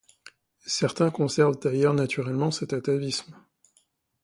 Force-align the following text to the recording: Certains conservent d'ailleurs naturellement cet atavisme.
Certains 0.65 1.11
conservent 1.11 1.59
d'ailleurs 1.61 1.93
naturellement 1.93 2.49
cet 2.49 2.73
atavisme. 2.73 3.35